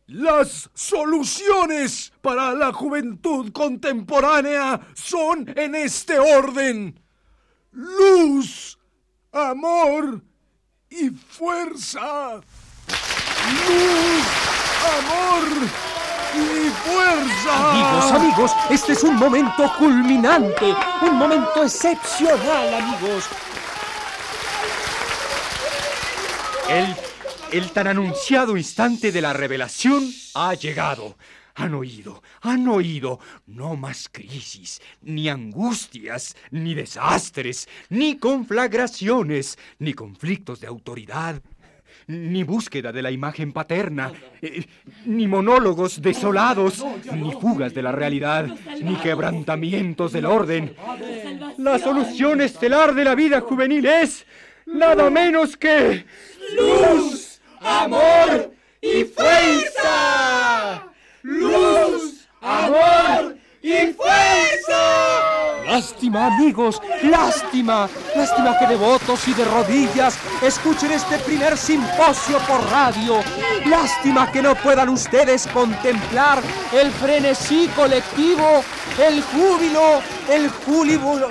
Las 0.06 0.70
soluciones 0.74 2.12
para 2.22 2.54
la 2.54 2.72
juventud 2.72 3.52
contemporánea 3.52 4.80
son 4.94 5.46
en 5.56 5.74
este 5.74 6.18
orden. 6.18 6.98
Luz, 7.74 8.78
amor 9.32 10.22
y 10.88 11.10
fuerza. 11.10 12.34
Luz, 13.66 14.24
amor 14.96 15.42
y 16.34 16.70
fuerza. 16.70 17.70
Amigos, 17.72 18.12
amigos, 18.12 18.52
este 18.70 18.92
es 18.92 19.02
un 19.02 19.16
momento 19.16 19.72
culminante, 19.76 20.72
un 21.02 21.16
momento 21.16 21.64
excepcional, 21.64 22.74
amigos. 22.74 23.24
El, 26.68 26.94
el 27.50 27.70
tan 27.72 27.88
anunciado 27.88 28.56
instante 28.56 29.10
de 29.10 29.20
la 29.20 29.32
revelación 29.32 30.08
ha 30.34 30.54
llegado. 30.54 31.16
Han 31.54 31.74
oído, 31.74 32.22
han 32.40 32.66
oído. 32.68 33.20
No 33.46 33.76
más 33.76 34.08
crisis, 34.10 34.80
ni 35.02 35.28
angustias, 35.28 36.36
ni 36.50 36.74
desastres, 36.74 37.68
ni 37.88 38.16
conflagraciones, 38.16 39.58
ni 39.78 39.94
conflictos 39.94 40.60
de 40.60 40.66
autoridad, 40.66 41.42
ni 42.06 42.42
búsqueda 42.42 42.92
de 42.92 43.02
la 43.02 43.10
imagen 43.10 43.52
paterna, 43.52 44.12
eh, 44.42 44.66
ni 45.06 45.26
monólogos 45.26 46.02
desolados, 46.02 46.84
ni 47.12 47.32
fugas 47.32 47.74
de 47.74 47.82
la 47.82 47.92
realidad, 47.92 48.46
ni 48.82 48.96
quebrantamientos 48.96 50.12
del 50.12 50.26
orden. 50.26 50.74
La 51.58 51.78
solución 51.78 52.40
estelar 52.40 52.94
de 52.94 53.04
la 53.04 53.14
vida 53.14 53.40
juvenil 53.40 53.86
es 53.86 54.26
nada 54.66 55.10
menos 55.10 55.56
que 55.56 56.04
luz, 56.56 57.40
amor 57.60 58.52
y 58.80 59.04
fuerza. 59.04 60.88
Luz, 61.22 62.28
amor 62.40 63.36
y 63.64 63.94
fuerza. 63.94 65.64
Lástima, 65.66 66.26
amigos, 66.26 66.80
Lástima, 67.02 67.88
lástima 68.14 68.58
que 68.58 68.66
devotos 68.66 69.26
y 69.26 69.32
de 69.34 69.44
rodillas 69.44 70.18
escuchen 70.42 70.92
este 70.92 71.18
primer 71.18 71.56
simposio 71.56 72.38
por 72.46 72.62
radio. 72.70 73.20
Lástima 73.66 74.30
que 74.30 74.42
no 74.42 74.54
puedan 74.54 74.90
ustedes 74.90 75.46
contemplar 75.46 76.42
el 76.72 76.90
frenesí 76.92 77.68
colectivo, 77.74 78.62
el 78.98 79.22
júbilo, 79.22 80.02
el 80.28 80.48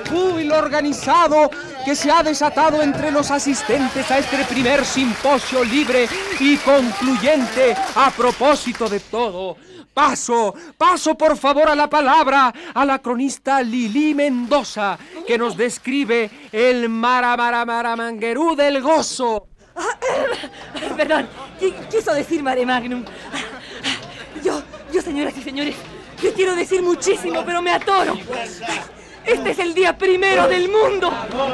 júbilo, 0.10 0.58
organizado 0.58 1.50
que 1.86 1.96
se 1.96 2.12
ha 2.12 2.24
desatado 2.24 2.82
entre 2.82 3.12
los 3.12 3.32
asistentes 3.32 4.10
a 4.12 4.18
este 4.20 4.44
primer 4.46 4.86
simposio 4.86 5.64
libre 5.64 6.08
y 6.40 6.58
concluyente 6.58 7.76
a 7.96 8.12
propósito 8.12 8.88
de 8.90 9.00
todo. 9.00 9.58
Paso, 9.94 10.56
paso 10.78 11.16
por 11.16 11.38
favor 11.38 11.70
a 11.70 11.76
la 11.76 11.88
palabra 11.88 12.52
a 12.74 12.84
la 12.84 12.98
cronista 13.00 13.62
Lili 13.62 14.16
Mendoza, 14.16 14.98
que 15.28 15.38
nos 15.38 15.56
describe 15.56 16.32
el 16.52 16.90
Maramaramanguerú 16.90 18.56
del 18.56 18.82
gozo. 18.82 19.48
Perdón, 20.98 21.28
qui- 21.60 21.74
quiso 21.90 22.14
decir 22.14 22.42
Mare 22.42 22.66
Magnum. 22.66 23.04
Yo, 24.44 24.62
yo, 24.92 25.02
señoras 25.02 25.34
y 25.38 25.44
señores, 25.44 25.76
yo 26.24 26.34
quiero 26.34 26.56
decir 26.56 26.82
muchísimo, 26.82 27.44
pero 27.46 27.62
me 27.62 27.72
atoro. 27.72 28.18
Este 29.26 29.52
es 29.52 29.60
el 29.60 29.74
día 29.74 29.98
primero 29.98 30.48
del 30.48 30.70
mundo, 30.70 31.12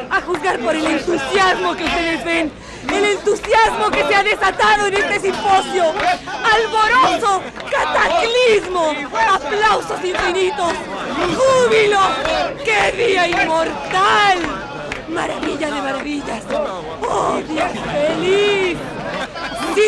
a 0.09 0.21
juzgar 0.21 0.59
por 0.59 0.75
el 0.75 0.85
entusiasmo 0.85 1.75
que 1.75 1.83
ustedes 1.83 2.23
ven, 2.23 2.51
el 2.91 3.05
entusiasmo 3.05 3.89
que 3.91 4.03
se 4.05 4.15
ha 4.15 4.23
desatado 4.23 4.88
en 4.88 4.93
este 4.95 5.19
simposio, 5.19 5.85
alborozo, 6.53 7.41
cataclismo, 7.69 8.93
aplausos 9.31 10.03
infinitos, 10.03 10.73
júbilo, 11.35 11.99
qué 12.63 12.91
día 12.95 13.27
inmortal, 13.27 14.39
maravilla 15.09 15.67
de 15.69 15.81
maravillas, 15.81 16.43
oh 17.07 17.41
día 17.47 17.69
feliz. 17.69 18.77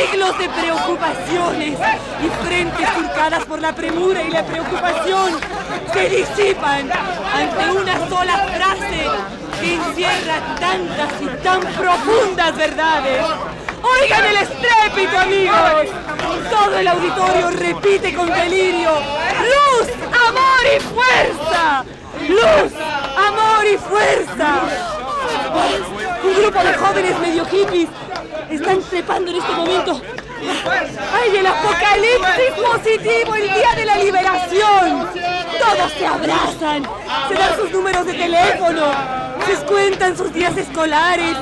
Siglos 0.02 0.38
de 0.40 0.50
preocupaciones 0.50 1.78
y 2.24 2.46
frentes 2.46 2.90
surcadas 2.90 3.46
por 3.46 3.62
la 3.62 3.74
premura 3.74 4.24
y 4.24 4.32
la 4.32 4.44
preocupación 4.44 5.40
se 5.94 6.10
disipan 6.10 6.90
ante 6.92 7.72
una 7.72 8.10
sola 8.10 8.38
frase 8.38 9.10
que 9.60 9.76
encierra 9.76 10.56
tantas 10.60 11.22
y 11.22 11.28
tan 11.44 11.62
profundas 11.62 12.58
verdades. 12.58 13.26
Oigan 13.84 14.26
el 14.26 14.38
estrépito, 14.38 15.20
amigos. 15.20 15.88
Todo 16.50 16.78
el 16.80 16.88
auditorio 16.88 17.50
repite 17.52 18.16
con 18.16 18.28
delirio. 18.28 18.92
Luz, 18.94 19.88
amor 20.28 20.62
y 20.76 20.80
fuerza. 20.80 21.84
Luz, 22.28 22.74
amor 23.18 23.66
y 23.72 23.78
fuerza. 23.78 24.62
Un 26.24 26.42
grupo 26.42 26.64
de 26.64 26.74
jóvenes 26.74 27.20
medio 27.20 27.46
hippies 27.46 27.90
están 28.56 28.82
trepando 28.82 29.32
en 29.32 29.38
este 29.38 29.52
momento. 29.54 30.02
¡Ay, 31.14 31.38
el 31.38 31.46
apocalipsis 31.46 32.52
positivo, 32.66 33.36
el 33.36 33.44
día 33.44 33.76
de 33.76 33.86
la 33.86 33.98
liberación! 33.98 35.10
Todos 35.60 35.92
se 35.98 36.06
abrazan, 36.06 36.84
se 37.28 37.34
dan 37.36 37.56
sus 37.56 37.72
números 37.72 38.06
de 38.06 38.14
teléfono, 38.14 38.86
se 39.46 39.66
cuentan 39.66 40.18
sus 40.18 40.34
días 40.34 40.58
escolares, 40.58 41.38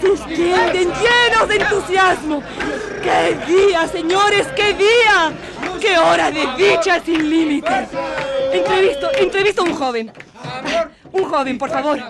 se 0.00 0.08
extienden 0.08 0.92
llenos 0.92 1.48
de 1.48 1.56
entusiasmo. 1.56 2.42
¡Qué 3.02 3.38
día, 3.46 3.86
señores, 3.88 4.46
qué 4.56 4.74
día! 4.74 5.32
¡Qué 5.80 5.98
hora 5.98 6.30
de 6.30 6.46
dicha 6.56 7.00
sin 7.04 7.28
límites! 7.28 7.88
Entrevisto, 8.52 9.10
entrevisto 9.14 9.62
a 9.62 9.64
un 9.64 9.74
joven. 9.74 10.12
Un 11.12 11.24
joven, 11.24 11.58
por 11.58 11.70
favor. 11.70 12.00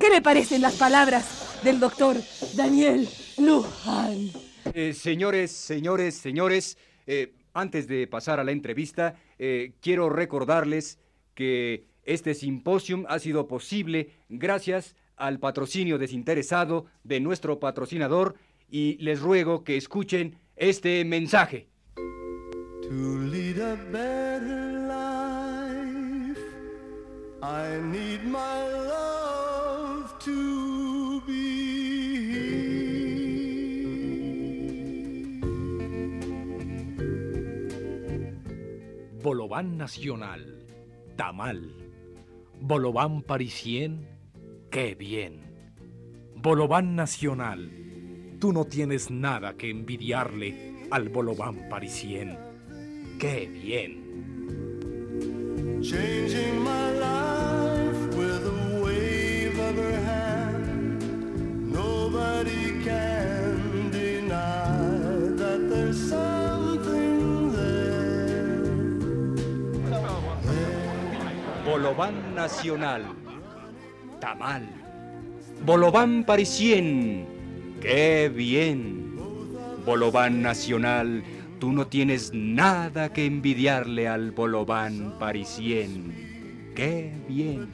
¿Qué 0.00 0.08
le 0.08 0.22
parecen 0.22 0.62
las 0.62 0.74
palabras 0.74 1.24
del 1.62 1.78
doctor 1.78 2.16
Daniel 2.54 3.08
Luján? 3.38 4.30
Eh, 4.74 4.92
señores, 4.94 5.50
señores, 5.50 6.14
señores, 6.14 6.78
eh, 7.06 7.32
antes 7.52 7.86
de 7.88 8.06
pasar 8.06 8.40
a 8.40 8.44
la 8.44 8.52
entrevista, 8.52 9.16
eh, 9.38 9.72
quiero 9.80 10.08
recordarles 10.08 10.98
que 11.34 11.86
este 12.04 12.34
simposium 12.34 13.04
ha 13.08 13.18
sido 13.18 13.46
posible 13.46 14.10
gracias 14.28 14.96
al 15.16 15.38
patrocinio 15.38 15.98
desinteresado 15.98 16.86
de 17.04 17.20
nuestro 17.20 17.60
patrocinador 17.60 18.36
y 18.70 18.96
les 18.98 19.20
ruego 19.20 19.64
que 19.64 19.76
escuchen 19.76 20.38
este 20.56 21.04
mensaje. 21.04 21.68
To 21.94 23.18
lead 23.30 23.58
a 23.60 23.76
better 23.90 24.86
life, 24.86 26.40
I 27.42 27.80
need 27.80 28.24
my 28.24 28.68
love 28.88 30.18
to 30.20 30.51
Bolobán 39.22 39.78
Nacional, 39.78 40.66
Tamal. 41.16 41.70
Bolobán 42.60 43.22
Parisien, 43.22 44.08
qué 44.68 44.96
bien. 44.96 45.40
Bolobán 46.34 46.96
Nacional, 46.96 47.70
tú 48.40 48.52
no 48.52 48.64
tienes 48.64 49.12
nada 49.12 49.56
que 49.56 49.70
envidiarle 49.70 50.88
al 50.90 51.08
Bolobán 51.08 51.68
Parisien, 51.68 52.36
qué 53.20 53.46
bien. 53.46 54.02
Bolobán 71.92 72.34
Nacional. 72.34 73.04
Tamal. 74.18 74.66
Bolobán 75.62 76.24
Parisien. 76.24 77.26
¡Qué 77.82 78.32
bien! 78.34 79.14
Bolobán 79.84 80.40
Nacional, 80.40 81.22
tú 81.60 81.70
no 81.70 81.88
tienes 81.88 82.32
nada 82.32 83.12
que 83.12 83.26
envidiarle 83.26 84.08
al 84.08 84.30
Bolobán 84.30 85.18
Parisien. 85.18 86.72
¡Qué 86.74 87.12
bien! 87.28 87.68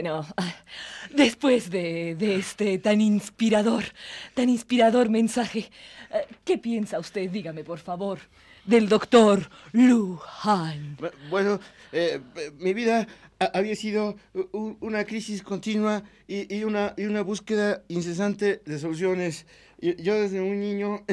Bueno, 0.00 0.24
después 1.12 1.70
de, 1.70 2.14
de 2.14 2.36
este 2.36 2.78
tan 2.78 3.00
inspirador, 3.00 3.82
tan 4.32 4.48
inspirador 4.48 5.08
mensaje, 5.10 5.70
eh, 6.14 6.24
¿qué 6.44 6.56
piensa 6.56 7.00
usted, 7.00 7.28
dígame 7.28 7.64
por 7.64 7.80
favor, 7.80 8.20
del 8.64 8.88
doctor 8.88 9.50
Luján? 9.72 10.96
Bu- 10.98 11.10
Bueno, 11.30 11.58
eh, 11.90 12.20
eh, 12.36 12.52
mi 12.60 12.74
vida 12.74 13.08
ha- 13.40 13.50
había 13.58 13.74
sido 13.74 14.14
una 14.78 15.04
crisis 15.04 15.42
continua 15.42 16.04
y, 16.28 16.54
y 16.56 16.62
una, 16.62 16.94
y 16.96 17.06
una 17.06 17.22
búsqueda 17.22 17.82
incesante 17.88 18.62
de 18.64 18.78
soluciones. 18.78 19.46
Yo 19.80 20.14
desde 20.14 20.40
un 20.40 20.60
niño 20.60 21.04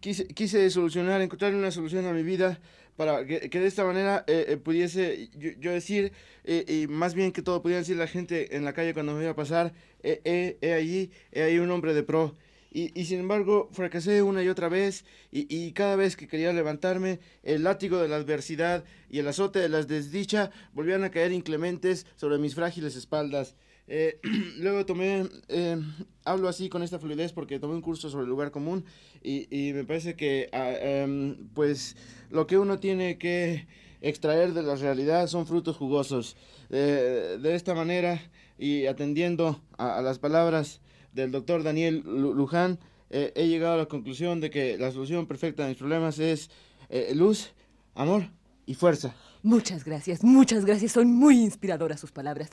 quise, 0.00 0.26
quise 0.28 0.68
solucionar, 0.68 1.22
encontrar 1.22 1.54
una 1.54 1.70
solución 1.70 2.04
a 2.04 2.12
mi 2.12 2.22
vida 2.22 2.60
para 2.98 3.24
que, 3.24 3.48
de 3.48 3.66
esta 3.68 3.84
manera 3.84 4.24
eh, 4.26 4.46
eh, 4.48 4.56
pudiese 4.56 5.30
yo, 5.60 5.70
decir, 5.70 6.12
eh, 6.42 6.64
y 6.66 6.88
más 6.88 7.14
bien 7.14 7.30
que 7.30 7.42
todo 7.42 7.62
pudiera 7.62 7.78
decir 7.78 7.96
la 7.96 8.08
gente 8.08 8.56
en 8.56 8.64
la 8.64 8.72
calle 8.72 8.92
cuando 8.92 9.14
me 9.14 9.22
iba 9.22 9.30
a 9.30 9.36
pasar, 9.36 9.72
he 10.02 10.74
allí, 10.76 11.12
he 11.30 11.42
ahí 11.42 11.60
un 11.60 11.70
hombre 11.70 11.94
de 11.94 12.02
pro. 12.02 12.34
Y, 12.70 13.04
sin 13.04 13.20
embargo, 13.20 13.68
fracasé 13.72 14.22
una 14.22 14.42
y 14.42 14.48
otra 14.48 14.68
vez, 14.68 15.04
y, 15.30 15.72
cada 15.72 15.94
vez 15.94 16.16
que 16.16 16.26
quería 16.26 16.52
levantarme, 16.52 17.20
el 17.44 17.62
látigo 17.62 17.98
de 17.98 18.08
la 18.08 18.16
adversidad 18.16 18.84
y 19.08 19.20
el 19.20 19.28
azote 19.28 19.60
de 19.60 19.68
la 19.68 19.84
desdicha 19.84 20.50
volvían 20.74 21.04
a 21.04 21.10
caer 21.10 21.30
inclementes 21.30 22.04
sobre 22.16 22.38
mis 22.38 22.56
frágiles 22.56 22.96
espaldas. 22.96 23.54
Eh, 23.88 24.20
luego 24.58 24.84
tomé, 24.86 25.26
eh, 25.48 25.80
hablo 26.24 26.48
así 26.48 26.68
con 26.68 26.82
esta 26.82 26.98
fluidez 26.98 27.32
porque 27.32 27.58
tomé 27.58 27.74
un 27.74 27.80
curso 27.80 28.10
sobre 28.10 28.24
el 28.24 28.30
lugar 28.30 28.50
común 28.50 28.84
y, 29.22 29.46
y 29.50 29.72
me 29.72 29.84
parece 29.84 30.14
que, 30.14 30.48
em, 30.52 31.48
pues, 31.54 31.96
lo 32.30 32.46
que 32.46 32.58
uno 32.58 32.78
tiene 32.78 33.16
que 33.18 33.66
extraer 34.00 34.52
de 34.52 34.62
la 34.62 34.76
realidad 34.76 35.26
son 35.26 35.46
frutos 35.46 35.76
jugosos. 35.76 36.36
Eh, 36.70 37.38
de 37.40 37.54
esta 37.54 37.74
manera 37.74 38.20
y 38.58 38.86
atendiendo 38.86 39.60
a, 39.78 39.98
a 39.98 40.02
las 40.02 40.18
palabras 40.18 40.80
del 41.14 41.30
doctor 41.32 41.62
Daniel 41.62 42.02
Lu- 42.04 42.34
Luján, 42.34 42.78
eh, 43.10 43.32
he 43.34 43.48
llegado 43.48 43.74
a 43.74 43.78
la 43.78 43.86
conclusión 43.86 44.40
de 44.40 44.50
que 44.50 44.76
la 44.76 44.92
solución 44.92 45.26
perfecta 45.26 45.62
de 45.62 45.70
mis 45.70 45.78
problemas 45.78 46.18
es 46.18 46.50
eh, 46.90 47.12
luz, 47.14 47.52
amor 47.94 48.24
y 48.66 48.74
fuerza. 48.74 49.14
Muchas 49.42 49.84
gracias, 49.84 50.22
muchas 50.22 50.64
gracias, 50.66 50.92
son 50.92 51.10
muy 51.14 51.40
inspiradoras 51.40 51.98
sus 52.00 52.12
palabras. 52.12 52.50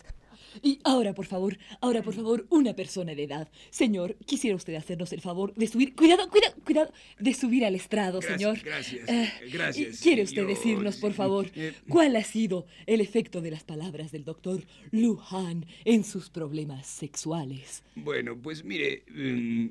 Y 0.61 0.79
ahora, 0.83 1.13
por 1.13 1.25
favor, 1.25 1.57
ahora, 1.81 2.01
por 2.01 2.13
favor, 2.13 2.45
una 2.49 2.73
persona 2.75 3.13
de 3.15 3.23
edad. 3.23 3.47
Señor, 3.69 4.15
quisiera 4.25 4.55
usted 4.55 4.75
hacernos 4.75 5.11
el 5.13 5.21
favor 5.21 5.53
de 5.55 5.67
subir. 5.67 5.95
Cuidado, 5.95 6.29
cuidado, 6.29 6.55
cuidado. 6.63 6.93
De 7.19 7.33
subir 7.33 7.65
al 7.65 7.75
estrado, 7.75 8.19
Gracias, 8.19 8.39
señor. 8.39 8.59
gracias, 8.63 9.09
Eh, 9.09 9.31
gracias, 9.51 9.99
y 9.99 10.03
¿Quiere 10.03 10.23
usted 10.23 10.41
yo- 10.43 10.47
decirnos, 10.47 10.97
por 10.97 11.13
favor, 11.13 11.49
eh, 11.55 11.73
cuál 11.89 12.15
ha 12.15 12.23
sido 12.23 12.65
el 12.85 13.01
efecto 13.01 13.41
de 13.41 13.51
las 13.51 13.63
palabras 13.63 14.11
del 14.11 14.23
doctor 14.23 14.63
Lujan 14.91 15.65
en 15.83 16.03
sus 16.03 16.29
problemas 16.29 16.87
sexuales? 16.87 17.83
Bueno, 17.95 18.37
pues 18.41 18.63
mire, 18.63 19.03
mm, 19.09 19.65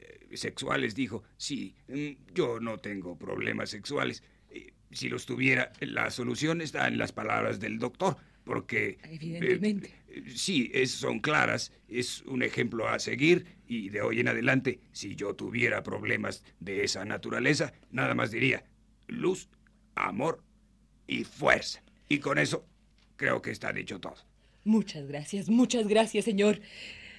eh, 0.00 0.36
sexuales 0.36 0.94
dijo, 0.94 1.22
sí, 1.36 1.74
mm, 1.88 2.34
yo 2.34 2.60
no 2.60 2.78
tengo 2.78 3.16
problemas 3.16 3.70
sexuales. 3.70 4.22
Eh, 4.50 4.72
Si 4.92 5.08
los 5.08 5.24
tuviera, 5.24 5.72
la 5.80 6.10
solución 6.10 6.60
está 6.60 6.88
en 6.88 6.98
las 6.98 7.12
palabras 7.12 7.60
del 7.60 7.78
doctor, 7.78 8.16
porque... 8.44 8.88
eh, 8.90 8.98
Evidentemente. 9.12 9.94
eh, 10.08 10.24
sí, 10.34 10.70
es- 10.74 10.90
son 10.92 11.20
claras, 11.20 11.72
es 11.88 12.22
un 12.22 12.42
ejemplo 12.42 12.88
a 12.88 12.98
seguir 12.98 13.46
y 13.66 13.88
de 13.90 14.02
hoy 14.02 14.20
en 14.20 14.28
adelante, 14.28 14.80
si 14.92 15.14
yo 15.16 15.34
tuviera 15.34 15.82
problemas 15.82 16.42
de 16.58 16.84
esa 16.84 17.04
naturaleza, 17.04 17.72
nada 17.90 18.14
más 18.14 18.30
diría 18.30 18.64
luz, 19.06 19.48
amor 19.94 20.42
y 21.06 21.24
fuerza. 21.24 21.82
Y 22.08 22.18
con 22.18 22.38
eso 22.38 22.66
creo 23.16 23.40
que 23.42 23.50
está 23.50 23.72
dicho 23.72 24.00
todo. 24.00 24.16
Muchas 24.64 25.06
gracias, 25.06 25.48
muchas 25.48 25.86
gracias, 25.88 26.24
señor. 26.24 26.60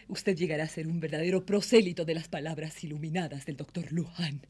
Usted 0.07 0.35
llegará 0.35 0.65
a 0.65 0.67
ser 0.67 0.87
un 0.87 0.99
verdadero 0.99 1.45
prosélito 1.45 2.03
de 2.05 2.13
las 2.15 2.27
palabras 2.27 2.83
iluminadas 2.83 3.45
del 3.45 3.55
doctor 3.57 3.91
Lujan. 3.91 4.41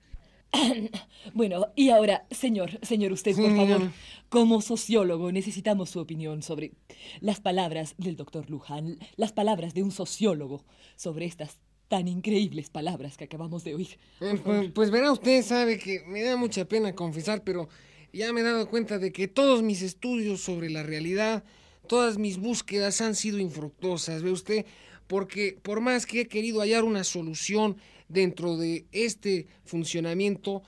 Bueno, 1.33 1.67
y 1.75 1.89
ahora, 1.89 2.25
señor, 2.31 2.79
señor, 2.81 3.11
usted, 3.11 3.35
por 3.35 3.55
favor, 3.55 3.91
como 4.29 4.61
sociólogo, 4.61 5.31
necesitamos 5.31 5.91
su 5.91 5.99
opinión 5.99 6.41
sobre 6.41 6.71
las 7.19 7.39
palabras 7.39 7.95
del 7.97 8.15
doctor 8.15 8.49
Lujan, 8.49 8.97
las 9.17 9.31
palabras 9.31 9.73
de 9.73 9.83
un 9.83 9.91
sociólogo 9.91 10.65
sobre 10.95 11.25
estas 11.25 11.59
tan 11.87 12.07
increíbles 12.07 12.69
palabras 12.69 13.17
que 13.17 13.25
acabamos 13.25 13.63
de 13.63 13.75
oír. 13.75 13.99
Eh, 14.21 14.39
Pues, 14.43 14.71
pues 14.71 14.91
verá 14.91 15.11
usted, 15.11 15.43
sabe 15.43 15.77
que 15.77 16.03
me 16.07 16.21
da 16.21 16.37
mucha 16.37 16.65
pena 16.65 16.95
confesar, 16.95 17.43
pero 17.43 17.67
ya 18.13 18.31
me 18.33 18.41
he 18.41 18.43
dado 18.43 18.69
cuenta 18.69 18.97
de 18.97 19.11
que 19.11 19.27
todos 19.27 19.61
mis 19.61 19.81
estudios 19.81 20.41
sobre 20.41 20.69
la 20.69 20.83
realidad, 20.83 21.43
todas 21.87 22.17
mis 22.17 22.37
búsquedas 22.37 23.01
han 23.01 23.15
sido 23.15 23.39
infructuosas, 23.39 24.23
ve 24.23 24.31
usted, 24.31 24.65
porque 25.07 25.57
por 25.61 25.81
más 25.81 26.05
que 26.05 26.21
he 26.21 26.27
querido 26.27 26.61
hallar 26.61 26.85
una 26.85 27.03
solución 27.03 27.75
dentro 28.11 28.57
de 28.57 28.85
este 28.91 29.47
funcionamiento, 29.63 30.63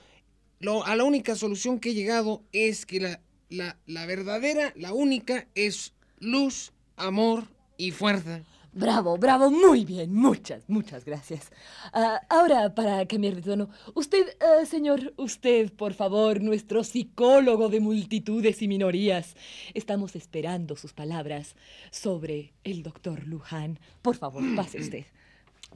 lo- 0.60 0.84
a 0.84 0.96
la 0.96 1.04
única 1.04 1.34
solución 1.36 1.78
que 1.78 1.90
he 1.90 1.94
llegado 1.94 2.42
es 2.52 2.86
que 2.86 3.00
la, 3.00 3.20
la, 3.48 3.78
la 3.86 4.06
verdadera, 4.06 4.72
la 4.76 4.92
única, 4.92 5.46
es 5.54 5.94
luz, 6.18 6.72
amor 6.96 7.44
y 7.76 7.90
fuerza. 7.90 8.42
Bravo, 8.76 9.16
bravo, 9.18 9.52
muy 9.52 9.84
bien, 9.84 10.12
muchas, 10.12 10.68
muchas 10.68 11.04
gracias. 11.04 11.52
Ah, 11.92 12.20
ahora, 12.28 12.74
para 12.74 13.06
cambiar 13.06 13.36
de 13.36 13.42
tono, 13.42 13.68
usted, 13.94 14.26
ah, 14.40 14.66
señor, 14.66 15.14
usted, 15.16 15.72
por 15.72 15.94
favor, 15.94 16.40
nuestro 16.42 16.82
psicólogo 16.82 17.68
de 17.68 17.78
multitudes 17.78 18.62
y 18.62 18.66
minorías, 18.66 19.36
estamos 19.74 20.16
esperando 20.16 20.74
sus 20.74 20.92
palabras 20.92 21.54
sobre 21.92 22.52
el 22.64 22.82
doctor 22.82 23.28
Luján. 23.28 23.78
Por 24.02 24.16
favor, 24.16 24.42
pase 24.56 24.78
usted. 24.80 25.04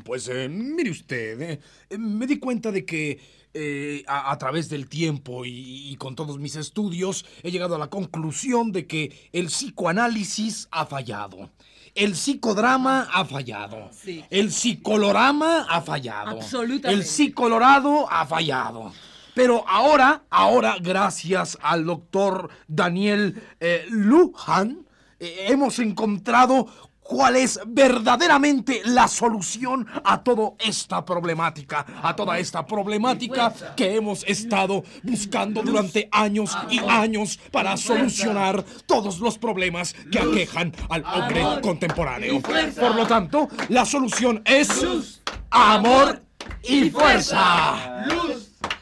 Pues 0.05 0.29
eh, 0.29 0.49
mire 0.49 0.91
usted, 0.91 1.41
eh, 1.41 1.61
eh, 1.91 1.99
me 1.99 2.27
di 2.27 2.39
cuenta 2.39 2.71
de 2.73 2.85
que 2.85 3.21
eh, 3.55 4.05
a, 4.07 4.31
a 4.31 4.39
través 4.39 4.69
del 4.69 4.89
tiempo 4.89 5.45
y, 5.45 5.91
y 5.91 5.97
con 5.97 6.15
todos 6.15 6.39
mis 6.39 6.57
estudios 6.57 7.25
he 7.43 7.51
llegado 7.51 7.75
a 7.75 7.79
la 7.79 7.89
conclusión 7.89 8.73
de 8.73 8.87
que 8.87 9.31
el 9.33 9.47
psicoanálisis 9.47 10.69
ha 10.71 10.87
fallado. 10.87 11.51
El 11.95 12.15
psicodrama 12.15 13.09
ha 13.13 13.25
fallado. 13.25 13.91
Sí. 13.93 14.25
El 14.31 14.53
psicolorama 14.53 15.67
ha 15.69 15.81
fallado. 15.81 16.31
Absolutamente. 16.31 16.93
El 16.93 17.05
psicolorado 17.05 18.07
ha 18.11 18.25
fallado. 18.27 18.93
Pero 19.35 19.65
ahora, 19.67 20.25
ahora, 20.31 20.77
gracias 20.81 21.59
al 21.61 21.87
doctor 21.87 22.51
Daniel 22.67 23.41
Lujan, 23.89 24.87
eh, 25.21 25.47
hemos 25.49 25.79
encontrado 25.81 26.67
cuál 27.09 27.37
es 27.37 27.59
verdaderamente 27.67 28.83
la 28.85 29.09
solución 29.09 29.87
a 30.05 30.23
toda 30.23 30.53
esta 30.59 31.03
problemática, 31.05 31.87
a 32.03 32.15
toda 32.15 32.39
esta 32.39 32.67
problemática 32.67 33.53
que 33.75 33.97
hemos 33.97 34.23
estado 34.25 34.85
buscando 35.03 35.63
durante 35.63 36.09
años 36.13 36.57
y 36.69 36.79
años 36.81 37.41
para 37.51 37.79
solucionar 37.79 38.63
todos 38.85 39.21
los 39.21 39.39
problemas 39.39 39.95
que 40.13 40.19
aquejan 40.19 40.75
al 40.91 41.03
hombre 41.03 41.43
contemporáneo. 41.63 42.43
Por 42.43 42.95
lo 42.95 43.07
tanto, 43.07 43.49
la 43.71 43.87
solución 43.87 44.43
es 44.45 45.23
amor 45.51 46.23
y 46.63 46.91
fuerza. 46.91 48.05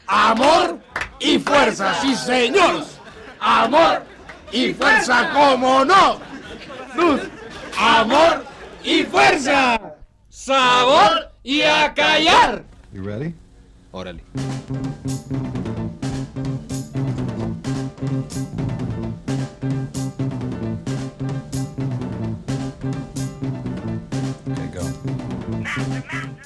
Amor 0.05 0.81
y 1.21 1.39
fuerza, 1.39 1.93
sí 2.01 2.13
señor. 2.13 2.83
Amor 3.39 4.03
y 4.51 4.73
fuerza, 4.73 5.31
¿cómo 5.33 5.85
no? 5.85 6.19
Luz, 6.95 7.21
amor 7.77 8.43
y 8.83 9.03
fuerza. 9.03 9.95
Sabor 10.29 11.31
y 11.43 11.61
a 11.61 11.93
callar. 11.93 12.63
You 12.93 13.03
ready? 13.03 13.33
Órale. 13.91 14.21
Okay, 24.45 24.69
go. 24.73 24.81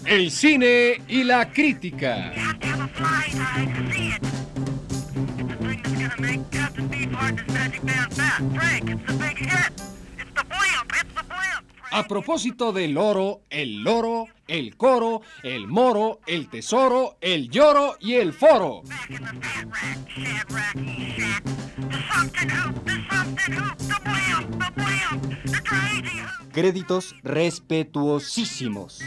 El 0.05 0.31
cine 0.31 1.01
y 1.07 1.23
la 1.23 1.51
crítica. 1.51 2.33
A 11.93 12.07
propósito 12.07 12.71
del 12.71 12.97
oro, 12.97 13.41
el 13.49 13.83
loro, 13.83 14.27
el 14.47 14.77
coro, 14.77 15.21
el 15.43 15.67
moro, 15.67 16.21
el 16.25 16.49
tesoro, 16.49 17.17
el 17.19 17.49
lloro 17.49 17.97
y 17.99 18.13
el 18.13 18.31
foro. 18.31 18.83
Créditos 26.53 27.15
respetuosísimos. 27.23 29.01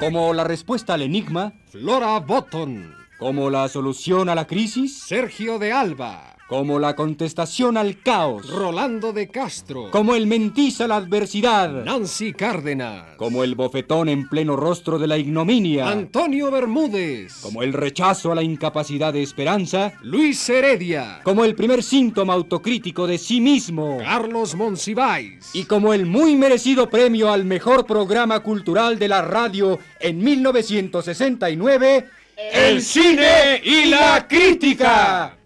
Como 0.00 0.34
la 0.34 0.42
respuesta 0.42 0.94
al 0.94 1.02
enigma, 1.02 1.52
Flora 1.70 2.18
Botton. 2.18 2.96
como 3.18 3.50
la 3.50 3.68
solución 3.68 4.28
a 4.28 4.34
la 4.34 4.48
crisis, 4.48 4.98
Sergio 4.98 5.60
de 5.60 5.72
Alba. 5.72 6.34
Como 6.52 6.78
la 6.78 6.94
contestación 6.94 7.78
al 7.78 8.02
caos, 8.02 8.46
Rolando 8.50 9.14
de 9.14 9.28
Castro. 9.28 9.90
como 9.90 10.14
el 10.14 10.26
mentiz 10.26 10.82
a 10.82 10.86
la 10.86 10.96
adversidad, 10.96 11.82
Nancy 11.82 12.34
Cárdenas. 12.34 13.16
como 13.16 13.42
el 13.42 13.54
bofetón 13.54 14.10
en 14.10 14.28
pleno 14.28 14.54
rostro 14.54 14.98
de 14.98 15.06
la 15.06 15.16
ignominia, 15.16 15.88
Antonio 15.88 16.50
Bermúdez. 16.50 17.38
como 17.40 17.62
el 17.62 17.72
rechazo 17.72 18.32
a 18.32 18.34
la 18.34 18.42
incapacidad 18.42 19.14
de 19.14 19.22
esperanza, 19.22 19.94
Luis 20.02 20.46
Heredia. 20.50 21.20
como 21.24 21.46
el 21.46 21.54
primer 21.54 21.82
síntoma 21.82 22.34
autocrítico 22.34 23.06
de 23.06 23.16
sí 23.16 23.40
mismo, 23.40 23.96
Carlos 24.04 24.54
Monsiváis. 24.54 25.48
y 25.54 25.64
como 25.64 25.94
el 25.94 26.04
muy 26.04 26.36
merecido 26.36 26.90
premio 26.90 27.32
al 27.32 27.46
mejor 27.46 27.86
programa 27.86 28.40
cultural 28.40 28.98
de 28.98 29.08
la 29.08 29.22
radio 29.22 29.78
en 30.00 30.18
1969, 30.22 32.08
El 32.52 32.82
cine 32.82 33.62
y 33.64 33.86
la 33.86 34.26
crítica. 34.28 35.38